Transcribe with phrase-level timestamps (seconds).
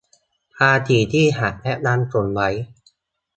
[0.55, 2.49] ภาษีที่หักและนำส่งไว้